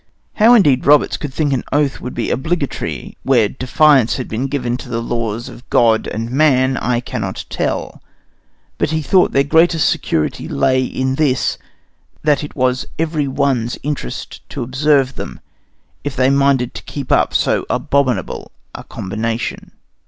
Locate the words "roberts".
0.87-1.15